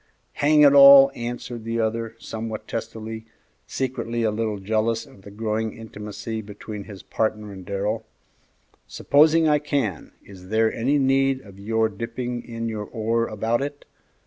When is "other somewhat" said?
1.79-2.67